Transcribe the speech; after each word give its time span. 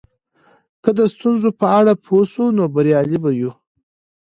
که 0.83 0.89
د 0.99 1.01
ستونزو 1.13 1.49
په 1.59 1.65
اړه 1.79 1.93
پوه 2.05 2.23
سو 2.33 2.43
نو 2.57 2.63
بریالي 2.75 3.17
به 3.23 3.31
یو. 3.39 3.51